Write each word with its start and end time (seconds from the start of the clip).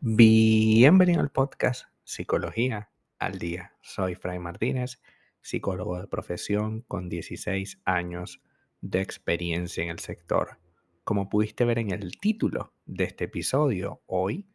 Bienvenido 0.00 1.20
al 1.20 1.30
podcast 1.30 1.88
Psicología 2.04 2.90
al 3.18 3.38
Día. 3.38 3.74
Soy 3.82 4.14
Fray 4.14 4.38
Martínez, 4.38 5.02
psicólogo 5.40 6.00
de 6.00 6.06
profesión 6.06 6.82
con 6.82 7.08
16 7.08 7.80
años 7.84 8.40
de 8.80 9.00
experiencia 9.00 9.82
en 9.82 9.90
el 9.90 9.98
sector. 9.98 10.58
Como 11.04 11.28
pudiste 11.28 11.64
ver 11.64 11.80
en 11.80 11.90
el 11.90 12.18
título 12.18 12.72
de 12.86 13.04
este 13.04 13.24
episodio, 13.24 14.00
hoy 14.06 14.46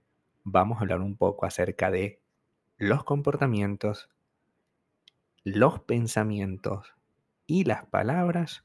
vamos 0.44 0.78
a 0.78 0.82
hablar 0.82 1.02
un 1.02 1.18
poco 1.18 1.46
acerca 1.46 1.92
de 1.92 2.22
los 2.78 3.04
comportamientos, 3.04 4.10
los 5.44 5.82
pensamientos 5.82 6.96
y 7.46 7.66
las 7.66 7.86
palabras 7.86 8.64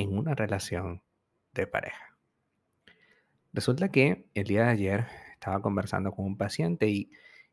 en 0.00 0.16
una 0.16 0.34
relación 0.34 1.02
de 1.54 1.66
pareja. 1.66 2.16
Resulta 3.52 3.90
que 3.90 4.26
el 4.34 4.46
día 4.46 4.64
de 4.64 4.70
ayer 4.70 5.06
estaba 5.32 5.62
conversando 5.62 6.12
con 6.12 6.26
un 6.26 6.36
paciente 6.36 6.88
y, 6.88 7.10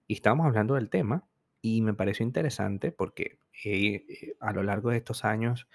estábamos 0.10 0.46
hablando 0.46 0.76
del 0.76 0.92
tema 0.92 1.24
y 1.60 1.82
me 1.82 1.96
pareció 1.96 2.24
interesante 2.24 2.92
porque 2.92 3.40
eh, 3.64 4.36
a 4.40 4.52
lo 4.54 4.62
largo 4.62 4.92
de 4.92 4.98
estos 4.98 5.26
años 5.26 5.68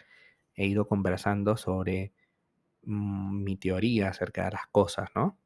he 0.54 0.66
ido 0.66 0.86
conversando 0.86 1.56
sobre 1.56 2.12
mm, 2.84 3.42
mi 3.42 3.56
teoría 3.56 4.10
acerca 4.10 4.44
de 4.44 4.52
las 4.52 4.66
cosas, 4.68 5.08
¿no? 5.16 5.36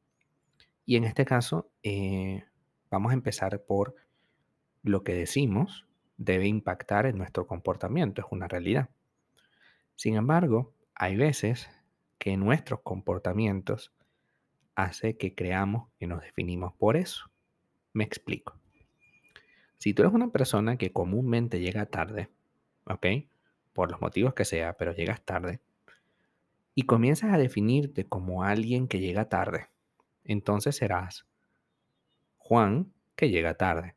Y 0.85 0.97
en 0.97 1.05
este 1.05 1.25
caso, 1.25 1.71
eh, 1.81 2.43
vamos 2.91 3.11
a 3.11 3.15
empezar 3.15 3.63
por 3.63 3.95
lo 4.83 5.03
que 5.03 5.15
decimos 5.15 5.87
debe 6.17 6.47
impactar 6.47 7.05
en 7.05 7.17
nuestro 7.17 7.47
comportamiento, 7.47 8.21
es 8.21 8.27
una 8.29 8.47
realidad. 8.47 8.89
Sin 9.95 10.15
embargo, 10.15 10.73
hay 10.95 11.15
veces 11.15 11.69
que 12.17 12.37
nuestros 12.37 12.81
comportamientos 12.81 13.93
hace 14.75 15.17
que 15.17 15.35
creamos 15.35 15.89
que 15.99 16.07
nos 16.07 16.21
definimos 16.21 16.73
por 16.73 16.97
eso. 16.97 17.31
Me 17.93 18.03
explico. 18.03 18.57
Si 19.77 19.93
tú 19.93 20.03
eres 20.03 20.13
una 20.13 20.31
persona 20.31 20.77
que 20.77 20.93
comúnmente 20.93 21.59
llega 21.59 21.85
tarde, 21.85 22.29
¿ok? 22.85 23.05
Por 23.73 23.91
los 23.91 24.01
motivos 24.01 24.33
que 24.33 24.45
sea, 24.45 24.73
pero 24.77 24.93
llegas 24.93 25.21
tarde, 25.23 25.59
y 26.75 26.83
comienzas 26.83 27.33
a 27.33 27.37
definirte 27.37 28.05
como 28.05 28.43
alguien 28.43 28.87
que 28.87 28.99
llega 28.99 29.29
tarde, 29.29 29.67
entonces 30.23 30.75
serás 30.75 31.27
Juan 32.37 32.93
que 33.15 33.29
llega 33.29 33.55
tarde. 33.55 33.95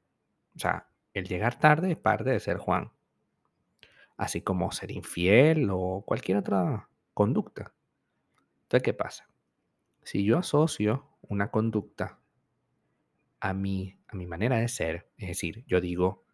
O 0.57 0.59
sea, 0.59 0.89
el 1.15 1.27
llegar 1.27 1.59
tarde 1.59 1.93
es 1.93 1.97
parte 1.97 2.31
de 2.31 2.41
ser 2.41 2.59
Juan. 2.59 2.91
Así 4.17 4.41
como 4.41 4.73
ser 4.73 4.91
infiel 4.91 5.69
o 5.71 6.03
cualquier 6.07 6.39
otra 6.39 6.89
conducta. 7.13 7.75
Entonces, 8.63 8.83
¿qué 8.83 8.95
pasa? 8.95 9.29
Si 10.03 10.25
yo 10.25 10.39
asocio 10.39 11.09
una 11.23 11.51
conducta 11.51 12.21
a 13.41 13.53
mi, 13.53 13.99
a 14.09 14.17
mi 14.17 14.27
manera 14.27 14.57
de 14.59 14.69
ser, 14.69 15.11
es 15.19 15.29
decir, 15.29 15.65
yo 15.67 15.81
digo, 15.81 16.25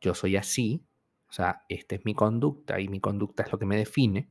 yo 0.00 0.14
soy 0.14 0.36
así, 0.36 0.86
o 1.28 1.32
sea, 1.32 1.64
esta 1.68 1.96
es 1.96 2.04
mi 2.04 2.14
conducta 2.14 2.80
y 2.80 2.88
mi 2.88 3.00
conducta 3.00 3.42
es 3.42 3.52
lo 3.52 3.58
que 3.58 3.66
me 3.66 3.76
define, 3.76 4.30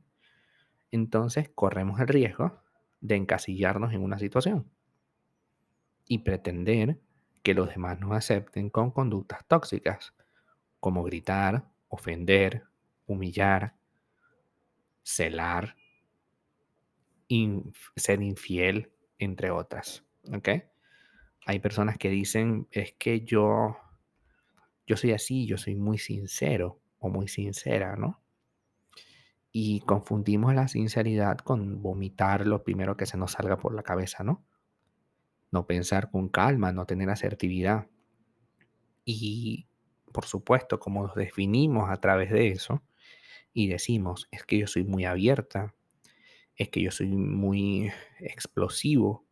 entonces 0.90 1.50
corremos 1.54 2.00
el 2.00 2.08
riesgo 2.08 2.60
de 3.00 3.16
encasillarnos 3.16 3.92
en 3.92 4.02
una 4.02 4.18
situación 4.18 4.70
y 6.06 6.18
pretender 6.18 7.00
que 7.42 7.54
los 7.54 7.68
demás 7.68 7.98
nos 8.00 8.12
acepten 8.12 8.70
con 8.70 8.90
conductas 8.90 9.46
tóxicas, 9.46 10.14
como 10.80 11.02
gritar, 11.02 11.70
ofender, 11.88 12.64
humillar, 13.06 13.76
celar, 15.02 15.76
ser 17.96 18.22
infiel, 18.22 18.92
entre 19.18 19.50
otras. 19.50 20.04
¿Ok? 20.32 20.48
Hay 21.46 21.60
personas 21.60 21.96
que 21.98 22.10
dicen, 22.10 22.66
es 22.72 22.92
que 22.98 23.20
yo, 23.20 23.76
yo 24.86 24.96
soy 24.96 25.12
así, 25.12 25.46
yo 25.46 25.56
soy 25.58 25.76
muy 25.76 25.98
sincero 25.98 26.80
o 26.98 27.08
muy 27.08 27.28
sincera, 27.28 27.96
¿no? 27.96 28.20
Y 29.52 29.80
confundimos 29.80 30.54
la 30.54 30.68
sinceridad 30.68 31.38
con 31.38 31.80
vomitar 31.82 32.46
lo 32.46 32.62
primero 32.64 32.96
que 32.96 33.06
se 33.06 33.16
nos 33.16 33.32
salga 33.32 33.58
por 33.58 33.74
la 33.74 33.82
cabeza, 33.82 34.24
¿no? 34.24 34.44
No 35.52 35.66
pensar 35.66 36.10
con 36.10 36.28
calma, 36.28 36.72
no 36.72 36.84
tener 36.84 37.08
asertividad. 37.08 37.86
Y, 39.04 39.68
por 40.16 40.24
supuesto, 40.24 40.80
como 40.80 41.02
nos 41.02 41.14
definimos 41.14 41.90
a 41.90 42.00
través 42.00 42.30
de 42.30 42.48
eso 42.48 42.82
y 43.52 43.68
decimos, 43.68 44.28
es 44.30 44.44
que 44.44 44.56
yo 44.56 44.66
soy 44.66 44.82
muy 44.82 45.04
abierta, 45.04 45.74
es 46.54 46.70
que 46.70 46.80
yo 46.80 46.90
soy 46.90 47.08
muy 47.08 47.92
explosivo, 48.18 49.26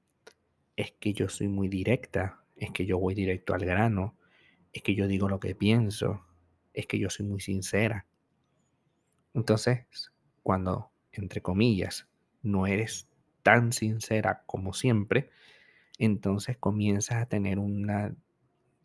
es 0.77 0.93
que 1.01 1.15
yo 1.15 1.31
soy 1.31 1.49
muy 1.49 1.69
directa, 1.69 2.45
es 2.55 2.71
que 2.71 2.85
yo 2.85 2.99
voy 2.99 3.15
directo 3.15 3.55
al 3.55 3.65
grano, 3.65 4.19
es 4.75 4.83
que 4.83 4.95
yo 4.95 5.09
digo 5.09 5.27
lo 5.27 5.41
que 5.41 5.55
pienso, 5.55 6.27
es 6.75 6.87
que 6.87 6.99
yo 6.99 7.09
soy 7.09 7.25
muy 7.25 7.41
sincera. 7.41 8.07
Entonces, 9.33 9.87
cuando, 10.43 10.91
entre 11.13 11.41
comillas, 11.41 12.07
no 12.43 12.67
eres 12.67 13.09
tan 13.43 13.73
sincera 13.73 14.43
como 14.45 14.75
siempre, 14.75 15.31
entonces 15.97 16.59
comienzas 16.59 17.23
a 17.23 17.27
tener 17.27 17.59
una 17.59 18.15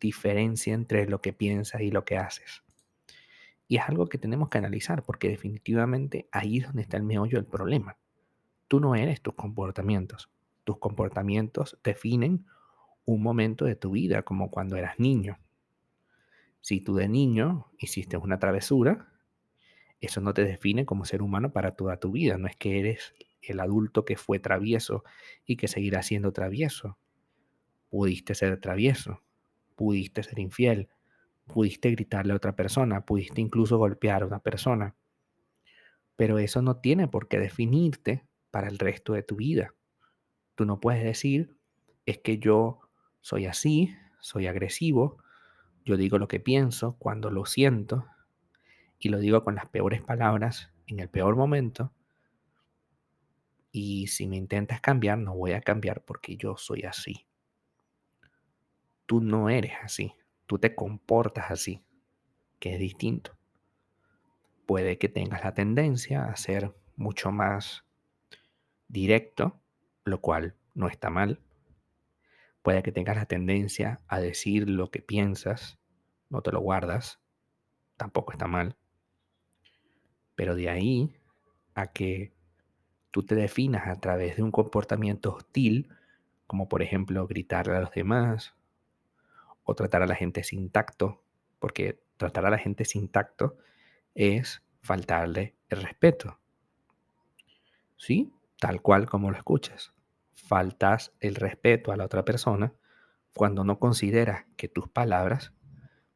diferencia 0.00 0.74
entre 0.74 1.06
lo 1.06 1.20
que 1.20 1.32
piensas 1.32 1.82
y 1.82 1.90
lo 1.90 2.04
que 2.04 2.16
haces. 2.16 2.62
Y 3.68 3.76
es 3.76 3.82
algo 3.88 4.08
que 4.08 4.18
tenemos 4.18 4.48
que 4.48 4.58
analizar 4.58 5.04
porque 5.04 5.28
definitivamente 5.28 6.28
ahí 6.32 6.58
es 6.58 6.66
donde 6.66 6.82
está 6.82 6.96
el 6.96 7.04
meollo 7.04 7.38
del 7.38 7.46
problema. 7.46 7.98
Tú 8.66 8.80
no 8.80 8.96
eres 8.96 9.20
tus 9.20 9.34
comportamientos. 9.34 10.30
Tus 10.64 10.78
comportamientos 10.78 11.78
definen 11.84 12.46
un 13.04 13.22
momento 13.22 13.64
de 13.64 13.76
tu 13.76 13.92
vida, 13.92 14.22
como 14.22 14.50
cuando 14.50 14.76
eras 14.76 14.98
niño. 14.98 15.38
Si 16.60 16.80
tú 16.80 16.94
de 16.94 17.08
niño 17.08 17.70
hiciste 17.78 18.16
una 18.16 18.38
travesura, 18.38 19.08
eso 20.00 20.20
no 20.20 20.34
te 20.34 20.44
define 20.44 20.86
como 20.86 21.04
ser 21.04 21.22
humano 21.22 21.52
para 21.52 21.76
toda 21.76 21.98
tu 21.98 22.12
vida. 22.12 22.38
No 22.38 22.46
es 22.46 22.56
que 22.56 22.80
eres 22.80 23.14
el 23.42 23.60
adulto 23.60 24.04
que 24.04 24.16
fue 24.16 24.38
travieso 24.38 25.04
y 25.44 25.56
que 25.56 25.68
seguirá 25.68 26.02
siendo 26.02 26.32
travieso. 26.32 26.98
Pudiste 27.88 28.34
ser 28.34 28.60
travieso, 28.60 29.22
pudiste 29.80 30.22
ser 30.22 30.38
infiel, 30.38 30.90
pudiste 31.46 31.90
gritarle 31.90 32.34
a 32.34 32.36
otra 32.36 32.54
persona, 32.54 33.06
pudiste 33.06 33.40
incluso 33.40 33.78
golpear 33.78 34.22
a 34.22 34.26
una 34.26 34.40
persona. 34.40 34.94
Pero 36.16 36.38
eso 36.38 36.60
no 36.60 36.76
tiene 36.76 37.08
por 37.08 37.28
qué 37.28 37.38
definirte 37.38 38.26
para 38.50 38.68
el 38.68 38.78
resto 38.78 39.14
de 39.14 39.22
tu 39.22 39.36
vida. 39.36 39.74
Tú 40.54 40.66
no 40.66 40.80
puedes 40.80 41.02
decir, 41.02 41.56
es 42.04 42.18
que 42.18 42.38
yo 42.38 42.80
soy 43.22 43.46
así, 43.46 43.96
soy 44.20 44.48
agresivo, 44.48 45.16
yo 45.86 45.96
digo 45.96 46.18
lo 46.18 46.28
que 46.28 46.40
pienso 46.40 46.96
cuando 46.98 47.30
lo 47.30 47.46
siento 47.46 48.04
y 48.98 49.08
lo 49.08 49.18
digo 49.18 49.44
con 49.44 49.54
las 49.54 49.64
peores 49.64 50.02
palabras 50.02 50.74
en 50.88 51.00
el 51.00 51.08
peor 51.08 51.36
momento. 51.36 51.90
Y 53.72 54.08
si 54.08 54.26
me 54.26 54.36
intentas 54.36 54.82
cambiar, 54.82 55.16
no 55.16 55.34
voy 55.34 55.52
a 55.52 55.62
cambiar 55.62 56.04
porque 56.04 56.36
yo 56.36 56.58
soy 56.58 56.82
así. 56.82 57.29
Tú 59.10 59.20
no 59.20 59.50
eres 59.50 59.72
así, 59.82 60.14
tú 60.46 60.60
te 60.60 60.76
comportas 60.76 61.50
así, 61.50 61.82
que 62.60 62.74
es 62.74 62.78
distinto. 62.78 63.36
Puede 64.66 64.98
que 64.98 65.08
tengas 65.08 65.42
la 65.42 65.52
tendencia 65.52 66.26
a 66.26 66.36
ser 66.36 66.72
mucho 66.94 67.32
más 67.32 67.84
directo, 68.86 69.60
lo 70.04 70.20
cual 70.20 70.54
no 70.74 70.86
está 70.86 71.10
mal. 71.10 71.40
Puede 72.62 72.84
que 72.84 72.92
tengas 72.92 73.16
la 73.16 73.26
tendencia 73.26 74.00
a 74.06 74.20
decir 74.20 74.70
lo 74.70 74.92
que 74.92 75.02
piensas, 75.02 75.80
no 76.28 76.40
te 76.40 76.52
lo 76.52 76.60
guardas, 76.60 77.18
tampoco 77.96 78.30
está 78.30 78.46
mal. 78.46 78.76
Pero 80.36 80.54
de 80.54 80.70
ahí 80.70 81.16
a 81.74 81.88
que 81.88 82.32
tú 83.10 83.24
te 83.24 83.34
definas 83.34 83.88
a 83.88 83.98
través 83.98 84.36
de 84.36 84.44
un 84.44 84.52
comportamiento 84.52 85.34
hostil, 85.34 85.88
como 86.46 86.68
por 86.68 86.80
ejemplo 86.80 87.26
gritarle 87.26 87.74
a 87.74 87.80
los 87.80 87.90
demás 87.90 88.54
tratar 89.74 90.02
a 90.02 90.06
la 90.06 90.14
gente 90.14 90.44
sin 90.44 90.70
tacto, 90.70 91.22
porque 91.58 92.00
tratar 92.16 92.46
a 92.46 92.50
la 92.50 92.58
gente 92.58 92.84
sin 92.84 93.08
tacto 93.08 93.56
es 94.14 94.62
faltarle 94.82 95.54
el 95.68 95.82
respeto. 95.82 96.38
¿Sí? 97.96 98.32
tal 98.60 98.82
cual 98.82 99.06
como 99.06 99.32
lo 99.32 99.36
escuchas. 99.36 99.92
Faltas 100.34 101.12
el 101.18 101.34
respeto 101.34 101.90
a 101.90 101.96
la 101.96 102.04
otra 102.04 102.24
persona 102.24 102.72
cuando 103.34 103.64
no 103.64 103.78
consideras 103.78 104.44
que 104.56 104.68
tus 104.68 104.88
palabras 104.88 105.52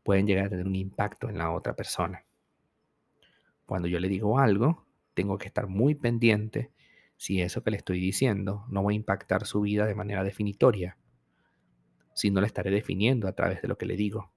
pueden 0.02 0.26
llegar 0.26 0.46
a 0.46 0.50
tener 0.50 0.66
un 0.66 0.76
impacto 0.76 1.28
en 1.28 1.38
la 1.38 1.50
otra 1.50 1.74
persona. 1.74 2.24
Cuando 3.66 3.88
yo 3.88 3.98
le 3.98 4.08
digo 4.08 4.38
algo, 4.38 4.84
tengo 5.14 5.38
que 5.38 5.46
estar 5.46 5.66
muy 5.66 5.94
pendiente 5.94 6.70
si 7.16 7.40
eso 7.40 7.62
que 7.62 7.70
le 7.70 7.78
estoy 7.78 7.98
diciendo 7.98 8.66
no 8.68 8.84
va 8.84 8.90
a 8.90 8.94
impactar 8.94 9.46
su 9.46 9.62
vida 9.62 9.86
de 9.86 9.94
manera 9.94 10.22
definitoria, 10.22 10.98
si 12.14 12.30
no 12.30 12.40
le 12.40 12.46
estaré 12.46 12.70
definiendo 12.70 13.28
a 13.28 13.32
través 13.34 13.60
de 13.60 13.68
lo 13.68 13.76
que 13.76 13.86
le 13.86 13.96
digo. 13.96 14.32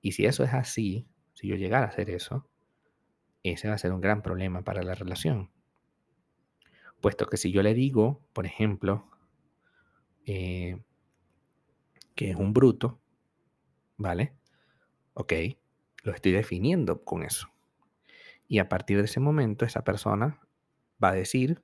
Y 0.00 0.12
si 0.12 0.26
eso 0.26 0.44
es 0.44 0.52
así, 0.52 1.06
si 1.34 1.48
yo 1.48 1.56
llegara 1.56 1.86
a 1.86 1.88
hacer 1.88 2.10
eso, 2.10 2.48
ese 3.42 3.68
va 3.68 3.74
a 3.74 3.78
ser 3.78 3.92
un 3.92 4.00
gran 4.00 4.22
problema 4.22 4.62
para 4.62 4.82
la 4.82 4.94
relación. 4.94 5.50
Puesto 7.00 7.26
que 7.26 7.36
si 7.36 7.52
yo 7.52 7.62
le 7.62 7.74
digo, 7.74 8.22
por 8.32 8.46
ejemplo, 8.46 9.10
eh, 10.26 10.82
que 12.14 12.30
es 12.30 12.36
un 12.36 12.52
bruto, 12.52 13.00
¿vale? 13.96 14.34
Ok, 15.12 15.32
lo 16.02 16.12
estoy 16.12 16.32
definiendo 16.32 17.04
con 17.04 17.22
eso. 17.22 17.48
Y 18.48 18.58
a 18.58 18.68
partir 18.68 18.98
de 18.98 19.04
ese 19.04 19.20
momento, 19.20 19.64
esa 19.64 19.84
persona 19.84 20.40
va 21.02 21.10
a 21.10 21.14
decir, 21.14 21.62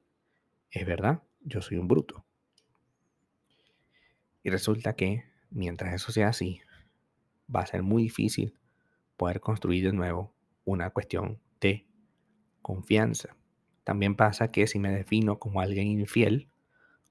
es 0.70 0.86
verdad, 0.86 1.22
yo 1.40 1.62
soy 1.62 1.78
un 1.78 1.88
bruto. 1.88 2.24
Y 4.42 4.50
resulta 4.50 4.94
que 4.94 5.24
mientras 5.50 5.94
eso 5.94 6.12
sea 6.12 6.28
así, 6.28 6.60
va 7.54 7.60
a 7.60 7.66
ser 7.66 7.82
muy 7.82 8.04
difícil 8.04 8.58
poder 9.16 9.40
construir 9.40 9.84
de 9.84 9.92
nuevo 9.92 10.32
una 10.64 10.90
cuestión 10.90 11.40
de 11.60 11.86
confianza. 12.62 13.36
También 13.84 14.14
pasa 14.14 14.50
que 14.50 14.66
si 14.66 14.78
me 14.78 14.90
defino 14.90 15.38
como 15.38 15.60
alguien 15.60 15.88
infiel, 15.88 16.48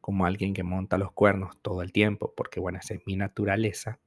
como 0.01 0.25
alguien 0.25 0.53
que 0.53 0.63
monta 0.63 0.97
los 0.97 1.11
cuernos 1.11 1.57
todo 1.61 1.81
el 1.81 1.91
tiempo, 1.91 2.33
porque 2.35 2.59
bueno, 2.59 2.79
esa 2.79 2.95
es 2.95 3.01
mi 3.05 3.15
naturaleza, 3.15 3.99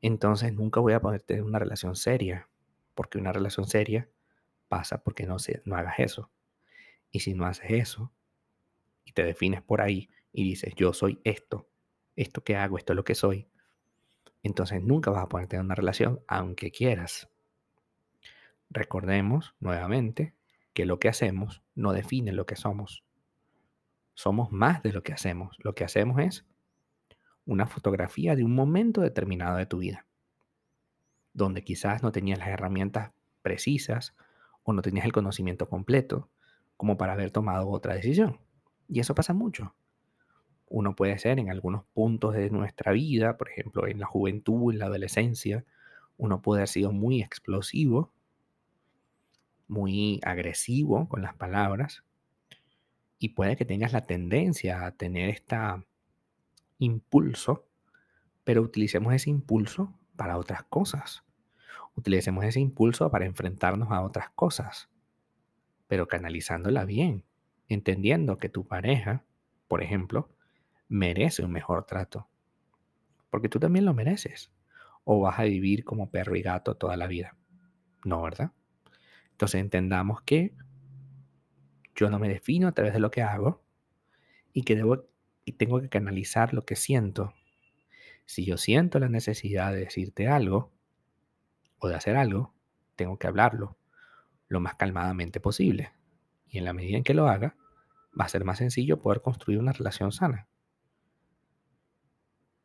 entonces 0.00 0.52
nunca 0.52 0.80
voy 0.80 0.94
a 0.94 1.00
poder 1.00 1.22
tener 1.22 1.44
una 1.44 1.60
relación 1.60 1.94
seria, 1.94 2.48
porque 2.94 3.18
una 3.18 3.32
relación 3.32 3.66
seria 3.66 4.08
pasa 4.68 5.02
porque 5.02 5.26
no, 5.26 5.38
se, 5.38 5.62
no 5.64 5.76
hagas 5.76 5.98
eso. 5.98 6.30
Y 7.10 7.20
si 7.20 7.34
no 7.34 7.46
haces 7.46 7.70
eso 7.70 8.12
y 9.04 9.12
te 9.12 9.22
defines 9.22 9.62
por 9.62 9.80
ahí 9.80 10.10
y 10.32 10.44
dices, 10.44 10.74
yo 10.74 10.92
soy 10.92 11.20
esto, 11.24 11.68
esto 12.16 12.42
que 12.42 12.56
hago, 12.56 12.78
esto 12.78 12.92
es 12.92 12.96
lo 12.96 13.04
que 13.04 13.14
soy, 13.14 13.48
entonces 14.42 14.82
nunca 14.82 15.10
vas 15.10 15.22
a 15.22 15.28
poder 15.28 15.46
tener 15.46 15.64
una 15.64 15.74
relación 15.74 16.20
aunque 16.26 16.70
quieras. 16.70 17.28
Recordemos 18.70 19.54
nuevamente 19.60 20.34
que 20.72 20.86
lo 20.86 20.98
que 20.98 21.08
hacemos 21.08 21.62
no 21.74 21.92
define 21.92 22.32
lo 22.32 22.46
que 22.46 22.56
somos. 22.56 23.04
Somos 24.14 24.50
más 24.50 24.82
de 24.82 24.92
lo 24.92 25.02
que 25.02 25.12
hacemos. 25.12 25.56
Lo 25.58 25.74
que 25.74 25.84
hacemos 25.84 26.20
es 26.20 26.46
una 27.44 27.66
fotografía 27.66 28.36
de 28.36 28.44
un 28.44 28.54
momento 28.54 29.00
determinado 29.00 29.56
de 29.56 29.66
tu 29.66 29.78
vida, 29.78 30.06
donde 31.32 31.64
quizás 31.64 32.02
no 32.02 32.12
tenías 32.12 32.38
las 32.38 32.48
herramientas 32.48 33.12
precisas 33.42 34.14
o 34.62 34.72
no 34.72 34.82
tenías 34.82 35.04
el 35.04 35.12
conocimiento 35.12 35.68
completo 35.68 36.30
como 36.76 36.96
para 36.96 37.12
haber 37.12 37.30
tomado 37.30 37.68
otra 37.68 37.94
decisión. 37.94 38.40
Y 38.88 39.00
eso 39.00 39.14
pasa 39.14 39.34
mucho. 39.34 39.74
Uno 40.74 40.96
puede 40.96 41.18
ser 41.18 41.38
en 41.38 41.50
algunos 41.50 41.84
puntos 41.92 42.32
de 42.32 42.48
nuestra 42.48 42.92
vida, 42.92 43.36
por 43.36 43.50
ejemplo, 43.50 43.86
en 43.86 44.00
la 44.00 44.06
juventud, 44.06 44.72
en 44.72 44.78
la 44.78 44.86
adolescencia, 44.86 45.66
uno 46.16 46.40
puede 46.40 46.60
haber 46.60 46.68
sido 46.68 46.92
muy 46.92 47.20
explosivo, 47.20 48.10
muy 49.68 50.18
agresivo 50.24 51.10
con 51.10 51.20
las 51.20 51.34
palabras, 51.34 52.04
y 53.18 53.28
puede 53.30 53.54
que 53.56 53.66
tengas 53.66 53.92
la 53.92 54.06
tendencia 54.06 54.86
a 54.86 54.92
tener 54.92 55.28
este 55.28 55.56
impulso, 56.78 57.66
pero 58.42 58.62
utilicemos 58.62 59.12
ese 59.12 59.28
impulso 59.28 59.92
para 60.16 60.38
otras 60.38 60.62
cosas. 60.62 61.22
Utilicemos 61.96 62.46
ese 62.46 62.60
impulso 62.60 63.10
para 63.10 63.26
enfrentarnos 63.26 63.90
a 63.90 64.00
otras 64.00 64.30
cosas, 64.30 64.88
pero 65.86 66.08
canalizándola 66.08 66.86
bien, 66.86 67.24
entendiendo 67.68 68.38
que 68.38 68.48
tu 68.48 68.66
pareja, 68.66 69.22
por 69.68 69.82
ejemplo, 69.82 70.30
merece 70.92 71.42
un 71.42 71.50
mejor 71.50 71.86
trato. 71.86 72.28
Porque 73.30 73.48
tú 73.48 73.58
también 73.58 73.86
lo 73.86 73.94
mereces. 73.94 74.52
O 75.04 75.20
vas 75.20 75.38
a 75.38 75.44
vivir 75.44 75.84
como 75.84 76.10
perro 76.10 76.36
y 76.36 76.42
gato 76.42 76.76
toda 76.76 76.96
la 76.96 77.06
vida. 77.06 77.34
No, 78.04 78.22
¿verdad? 78.22 78.52
Entonces 79.30 79.60
entendamos 79.60 80.20
que 80.22 80.54
yo 81.94 82.10
no 82.10 82.18
me 82.18 82.28
defino 82.28 82.68
a 82.68 82.72
través 82.72 82.92
de 82.92 83.00
lo 83.00 83.10
que 83.10 83.22
hago 83.22 83.62
y 84.52 84.62
que 84.62 84.76
debo 84.76 85.08
y 85.44 85.52
tengo 85.52 85.80
que 85.80 85.88
canalizar 85.88 86.54
lo 86.54 86.64
que 86.64 86.76
siento. 86.76 87.32
Si 88.26 88.44
yo 88.44 88.56
siento 88.58 88.98
la 88.98 89.08
necesidad 89.08 89.72
de 89.72 89.80
decirte 89.80 90.28
algo 90.28 90.70
o 91.78 91.88
de 91.88 91.96
hacer 91.96 92.16
algo, 92.16 92.54
tengo 92.96 93.18
que 93.18 93.26
hablarlo 93.26 93.76
lo 94.48 94.60
más 94.60 94.74
calmadamente 94.74 95.40
posible. 95.40 95.92
Y 96.48 96.58
en 96.58 96.64
la 96.64 96.74
medida 96.74 96.98
en 96.98 97.02
que 97.02 97.14
lo 97.14 97.28
haga, 97.28 97.56
va 98.18 98.26
a 98.26 98.28
ser 98.28 98.44
más 98.44 98.58
sencillo 98.58 99.00
poder 99.00 99.22
construir 99.22 99.58
una 99.58 99.72
relación 99.72 100.12
sana. 100.12 100.46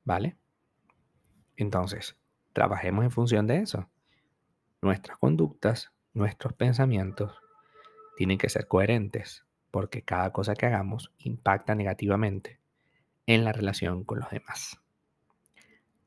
¿Vale? 0.08 0.38
Entonces, 1.58 2.16
trabajemos 2.54 3.04
en 3.04 3.12
función 3.12 3.46
de 3.46 3.58
eso. 3.58 3.90
Nuestras 4.82 5.18
conductas, 5.18 5.92
nuestros 6.14 6.54
pensamientos 6.54 7.36
tienen 8.16 8.38
que 8.38 8.48
ser 8.48 8.70
coherentes 8.70 9.44
porque 9.70 10.04
cada 10.04 10.32
cosa 10.32 10.56
que 10.56 10.66
hagamos 10.66 11.12
impacta 11.18 11.76
negativamente 11.76 12.62
en 13.26 13.44
la 13.44 13.52
relación 13.52 14.06
con 14.06 14.20
los 14.20 14.30
demás. 14.30 14.80